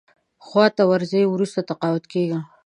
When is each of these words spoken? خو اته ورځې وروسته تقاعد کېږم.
خو 0.45 0.57
اته 0.67 0.83
ورځې 0.91 1.21
وروسته 1.27 1.59
تقاعد 1.69 2.03
کېږم. 2.11 2.43